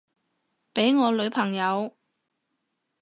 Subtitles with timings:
[0.73, 1.95] 畀我女朋友